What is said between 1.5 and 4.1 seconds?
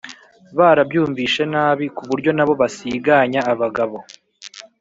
nabi ku buryo nabo basiganya abagabo